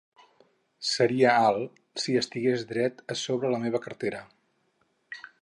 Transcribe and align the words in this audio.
Seria 0.91 1.33
alt 1.49 1.83
si 2.05 2.15
estigués 2.23 2.65
dret 2.73 3.05
a 3.17 3.19
sobre 3.27 3.53
la 3.55 3.61
meva 3.67 3.83
cartera. 3.85 4.25